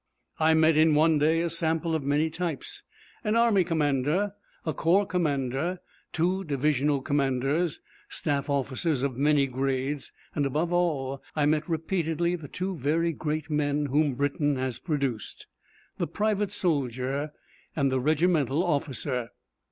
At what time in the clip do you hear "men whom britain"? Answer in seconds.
13.51-14.55